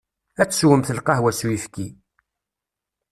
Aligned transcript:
Ad 0.41 0.49
teswemt 0.49 0.93
lqahwa 0.97 1.31
s 1.39 1.41
uyefki. 1.47 1.87